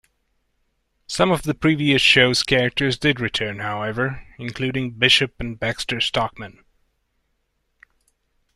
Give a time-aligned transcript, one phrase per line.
[1.05, 6.65] Some of the previous shows characters did return, however, including Bishop and Baxter Stockman.